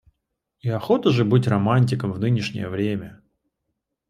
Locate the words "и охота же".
0.61-1.25